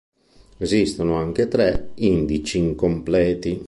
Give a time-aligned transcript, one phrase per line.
[0.57, 3.59] Esistono anche tre indici incompleti.